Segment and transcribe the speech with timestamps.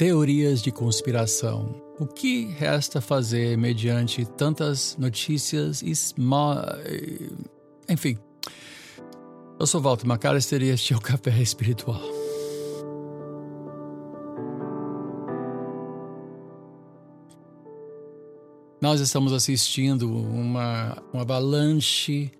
[0.00, 1.74] Teorias de conspiração.
[1.98, 5.92] O que resta fazer mediante tantas notícias e.
[7.86, 8.16] Enfim.
[9.58, 12.00] Eu sou Walter Macalester e este é o Café Espiritual.
[18.80, 22.32] Nós estamos assistindo uma, uma avalanche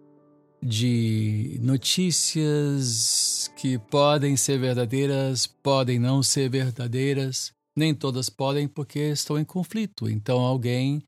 [0.62, 3.29] de notícias
[3.60, 10.08] que podem ser verdadeiras, podem não ser verdadeiras, nem todas podem porque estão em conflito.
[10.08, 11.02] Então alguém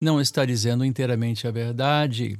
[0.00, 2.38] não está dizendo inteiramente a verdade.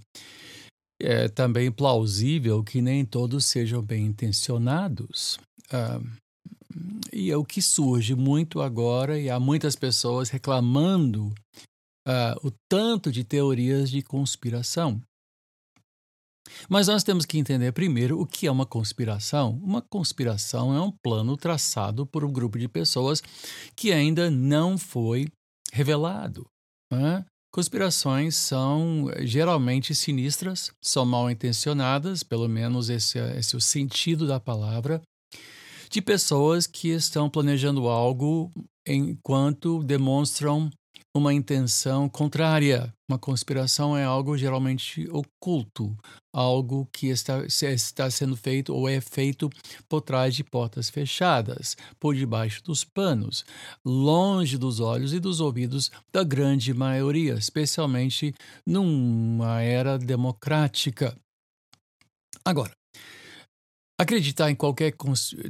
[1.02, 5.36] É também plausível que nem todos sejam bem intencionados.
[5.72, 6.00] Ah,
[7.12, 11.34] e é o que surge muito agora, e há muitas pessoas reclamando
[12.06, 15.02] ah, o tanto de teorias de conspiração.
[16.68, 19.58] Mas nós temos que entender primeiro o que é uma conspiração.
[19.62, 23.22] Uma conspiração é um plano traçado por um grupo de pessoas
[23.74, 25.28] que ainda não foi
[25.72, 26.46] revelado.
[26.92, 27.24] Né?
[27.52, 34.26] Conspirações são geralmente sinistras, são mal intencionadas, pelo menos esse é, esse é o sentido
[34.26, 35.00] da palavra,
[35.90, 38.50] de pessoas que estão planejando algo
[38.86, 40.70] enquanto demonstram
[41.18, 42.92] uma intenção contrária.
[43.08, 45.96] Uma conspiração é algo geralmente oculto,
[46.34, 49.48] algo que está, está sendo feito ou é feito
[49.88, 53.44] por trás de portas fechadas, por debaixo dos panos,
[53.84, 58.34] longe dos olhos e dos ouvidos da grande maioria, especialmente
[58.66, 61.16] numa era democrática.
[62.44, 62.75] Agora,
[63.98, 64.94] Acreditar em qualquer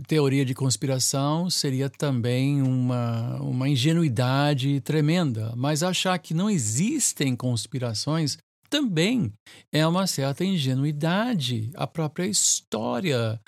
[0.07, 8.39] teoria de conspiração seria também uma, uma ingenuidade tremenda, mas achar que não existem conspirações
[8.71, 9.33] também
[9.73, 11.71] é uma certa ingenuidade.
[11.75, 13.41] A própria história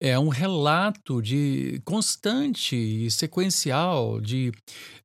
[0.00, 4.50] é um relato de constante e sequencial de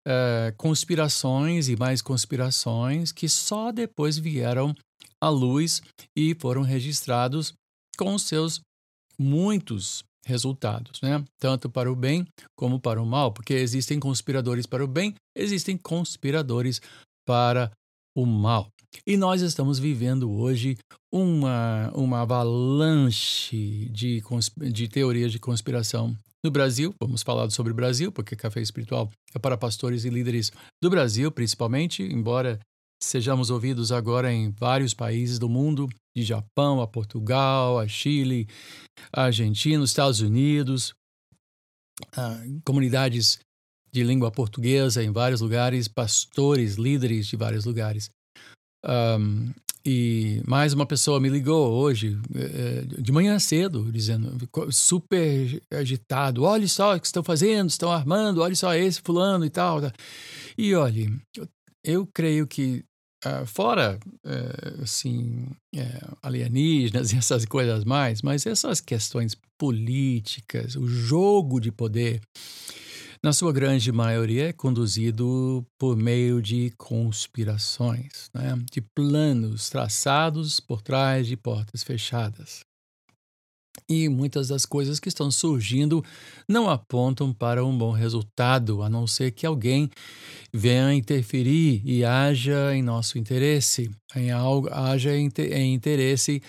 [0.07, 4.73] uh, conspirações e mais conspirações que só depois vieram
[5.21, 5.81] à luz
[6.15, 7.53] e foram registrados
[7.97, 8.61] com seus
[9.17, 11.23] muitos resultados, né?
[11.39, 15.77] Tanto para o bem como para o mal, porque existem conspiradores para o bem, existem
[15.77, 16.81] conspiradores
[17.25, 17.71] para
[18.15, 18.67] o mal.
[19.05, 20.77] E nós estamos vivendo hoje
[21.11, 24.21] uma, uma avalanche de,
[24.71, 26.93] de teorias de conspiração no Brasil.
[27.01, 30.51] Vamos falar sobre o Brasil, porque Café Espiritual é para pastores e líderes
[30.81, 32.59] do Brasil, principalmente, embora
[33.01, 38.47] sejamos ouvidos agora em vários países do mundo, de Japão a Portugal, a Chile,
[39.11, 40.93] a Argentina, os Estados Unidos,
[42.63, 43.39] comunidades
[43.91, 48.09] de língua portuguesa em vários lugares, pastores, líderes de vários lugares.
[48.85, 49.51] Um,
[49.85, 54.35] e mais uma pessoa me ligou hoje, eh, de manhã cedo, dizendo,
[54.71, 59.49] super agitado: olha só o que estão fazendo, estão armando, olha só esse fulano e
[59.49, 59.81] tal.
[60.57, 61.15] E olhe,
[61.83, 62.83] eu creio que
[63.25, 70.87] uh, fora, uh, assim, uh, alienígenas e essas coisas mais, mas essas questões políticas, o
[70.87, 72.21] jogo de poder,
[73.23, 78.55] na sua grande maioria, é conduzido por meio de conspirações, né?
[78.71, 82.63] de planos traçados por trás de portas fechadas.
[83.87, 86.03] E muitas das coisas que estão surgindo
[86.47, 89.89] não apontam para um bom resultado, a não ser que alguém
[90.53, 95.29] venha interferir e haja em nosso interesse, em algo, haja em,
[95.73, 96.41] interesse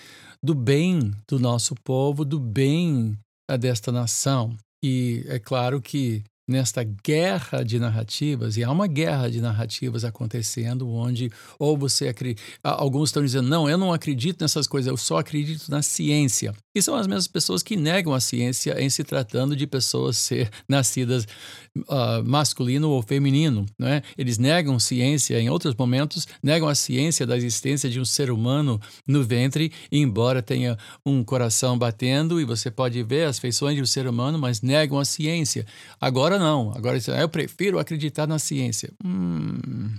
[0.42, 3.18] do bem do nosso povo, do bem
[3.58, 4.56] desta nação.
[4.82, 10.88] E é claro que nesta guerra de narrativas, e há uma guerra de narrativas acontecendo,
[10.88, 15.18] onde ou você acredita, alguns estão dizendo, não, eu não acredito nessas coisas, eu só
[15.18, 16.54] acredito na ciência.
[16.74, 20.50] E são as mesmas pessoas que negam a ciência em se tratando de pessoas ser
[20.68, 21.26] nascidas
[21.74, 23.64] uh, masculino ou feminino.
[23.78, 24.02] Né?
[24.16, 28.78] Eles negam ciência em outros momentos, negam a ciência da existência de um ser humano
[29.06, 33.86] no ventre, embora tenha um coração batendo e você pode ver as feições de um
[33.86, 35.64] ser humano, mas negam a ciência.
[35.98, 38.92] Agora não, agora eu prefiro acreditar na ciência.
[39.04, 39.94] Hum.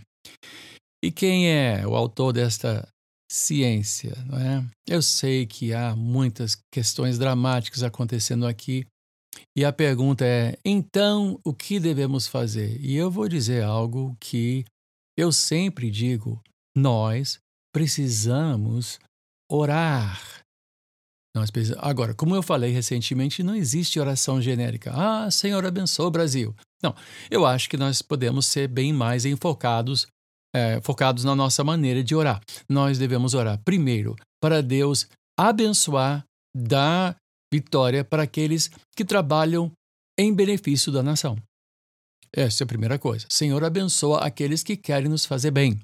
[1.03, 2.87] E quem é o autor desta
[3.31, 4.65] ciência, não é?
[4.87, 8.85] Eu sei que há muitas questões dramáticas acontecendo aqui.
[9.55, 12.79] E a pergunta é: então, o que devemos fazer?
[12.81, 14.65] E eu vou dizer algo que
[15.17, 16.41] eu sempre digo:
[16.75, 17.39] nós
[17.73, 18.99] precisamos
[19.51, 20.41] orar.
[21.79, 24.91] Agora, como eu falei recentemente, não existe oração genérica.
[24.93, 26.55] Ah, Senhor, abençoe o Brasil.
[26.81, 26.95] Não,
[27.29, 30.07] eu acho que nós podemos ser bem mais enfocados
[30.55, 32.41] é, focados na nossa maneira de orar.
[32.69, 35.07] Nós devemos orar primeiro para Deus
[35.37, 36.23] abençoar,
[36.55, 37.15] dar
[37.53, 39.71] vitória para aqueles que trabalham
[40.17, 41.37] em benefício da nação.
[42.37, 43.25] Essa é a primeira coisa.
[43.31, 45.79] Senhor, abençoa aqueles que querem nos fazer bem.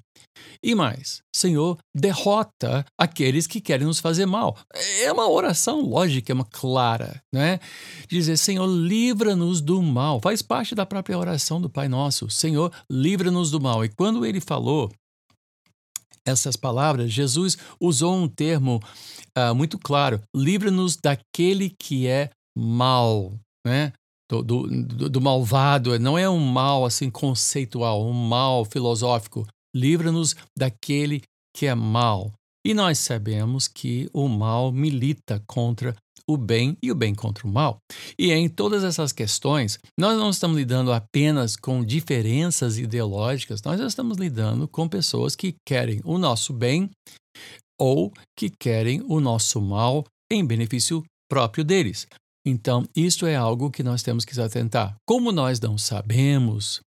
[0.62, 4.56] E mais, Senhor, derrota aqueles que querem nos fazer mal.
[5.02, 7.58] É uma oração lógica, é uma clara, né?
[8.08, 10.20] Dizer, Senhor, livra-nos do mal.
[10.20, 12.30] Faz parte da própria oração do Pai Nosso.
[12.30, 13.84] Senhor, livra-nos do mal.
[13.84, 14.92] E quando ele falou
[16.24, 18.80] essas palavras, Jesus usou um termo
[19.36, 23.32] uh, muito claro: livra-nos daquele que é mal,
[23.66, 23.92] né?
[24.30, 29.46] Do, do, do, malvado, não é um mal assim conceitual, um mal filosófico.
[29.74, 31.22] Livra-nos daquele
[31.54, 32.32] que é mal.
[32.66, 35.94] E nós sabemos que o mal milita contra
[36.26, 37.78] o bem e o bem contra o mal.
[38.18, 44.16] E em todas essas questões, nós não estamos lidando apenas com diferenças ideológicas, nós estamos
[44.16, 46.90] lidando com pessoas que querem o nosso bem
[47.78, 52.06] ou que querem o nosso mal em benefício próprio deles.
[52.46, 54.96] Então, isso é algo que nós temos que atentar.
[55.06, 56.80] Como nós não sabemos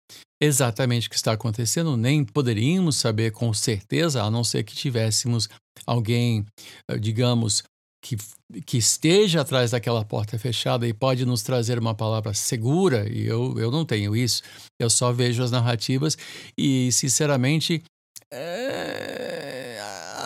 [0.43, 5.49] exatamente o que está acontecendo, nem poderíamos saber com certeza, a não ser que tivéssemos
[5.87, 6.45] alguém,
[6.91, 7.63] eh, digamos,
[8.05, 8.17] que,
[8.67, 13.59] que esteja atrás daquela porta fechada e pode nos trazer uma palavra segura, e eu,
[13.59, 14.43] eu não tenho isso,
[14.79, 16.19] eu só vejo as narrativas
[16.59, 17.83] e, sinceramente,
[18.31, 18.64] é,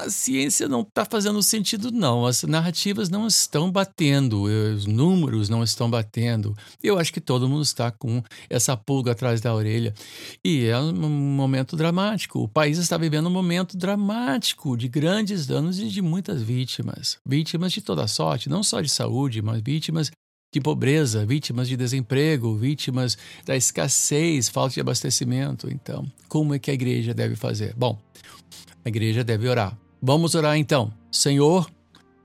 [0.08, 2.26] a ciência não está fazendo sentido, não.
[2.26, 6.56] As narrativas não estão batendo, os números não estão batendo.
[6.82, 9.94] Eu acho que todo mundo está com essa pulga atrás da orelha.
[10.44, 12.40] E é um momento dramático.
[12.40, 17.18] O país está vivendo um momento dramático de grandes danos e de muitas vítimas.
[17.24, 20.10] Vítimas de toda sorte, não só de saúde, mas vítimas
[20.50, 25.68] de pobreza, vítimas de desemprego, vítimas da escassez, falta de abastecimento.
[25.70, 27.74] Então, como é que a igreja deve fazer?
[27.76, 27.98] Bom,
[28.82, 29.76] a igreja deve orar.
[30.00, 30.92] Vamos orar então.
[31.10, 31.70] Senhor,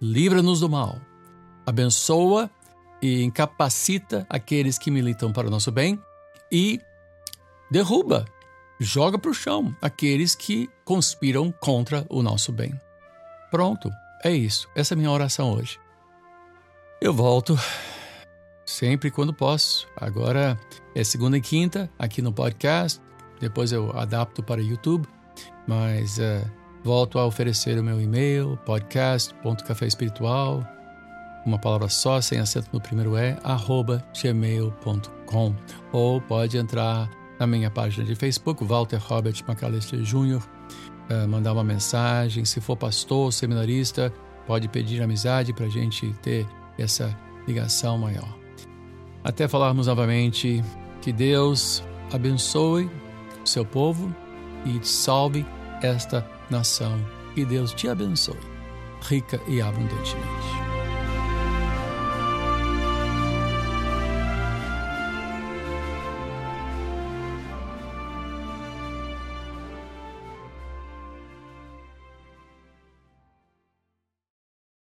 [0.02, 1.00] livra-nos do mal.
[1.66, 2.50] Abençoa
[3.02, 6.00] e incapacita aqueles que militam para o nosso bem
[6.52, 6.80] e
[7.70, 8.26] derruba,
[8.80, 12.80] joga para o chão aqueles que conspiram contra o nosso bem.
[13.50, 13.90] Pronto,
[14.24, 14.68] é isso.
[14.76, 15.80] Essa é a minha oração hoje.
[17.02, 17.58] Eu volto
[18.66, 19.88] sempre quando posso.
[19.96, 20.60] Agora
[20.96, 23.02] é segunda e quinta aqui no podcast.
[23.40, 25.08] Depois eu adapto para YouTube.
[25.68, 26.50] Mas uh,
[26.84, 30.68] volto a oferecer o meu e-mail, podcast.caféespiritual,
[31.46, 35.56] uma palavra só, sem acento no primeiro E, arroba gmail.com.
[35.92, 37.10] Ou pode entrar
[37.40, 42.46] na minha página de Facebook, Walter Robert McAllister Jr., uh, mandar uma mensagem.
[42.46, 44.14] Se for pastor, seminarista,
[44.46, 46.48] pode pedir amizade para a gente ter
[46.78, 48.38] essa ligação maior.
[49.24, 50.62] Até falarmos novamente,
[51.02, 52.90] que Deus abençoe
[53.44, 54.14] o seu povo
[54.66, 55.46] e salve
[55.86, 57.00] esta nação.
[57.34, 58.38] Que Deus te abençoe,
[59.02, 60.73] rica e abundantemente.